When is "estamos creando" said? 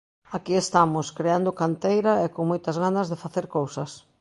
0.59-1.57